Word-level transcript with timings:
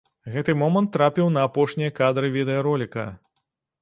Гэты 0.35 0.53
момант 0.61 0.89
трапіў 0.95 1.29
на 1.35 1.43
апошнія 1.49 1.91
кадры 1.99 2.35
відэароліка. 2.39 3.05